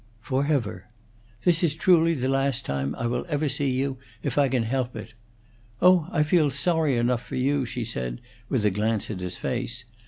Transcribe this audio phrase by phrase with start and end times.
[0.21, 0.85] "Forever.
[1.43, 4.95] This is truly the last time I will ever see you if I can help
[4.95, 5.13] it.
[5.79, 8.19] Oh, I feel sorry enough for you!" she said,
[8.49, 9.83] with a glance at his face.